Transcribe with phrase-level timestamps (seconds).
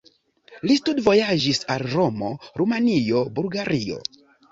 [0.69, 4.01] Li studvojaĝis al Romo, Rumanio, Bulgario.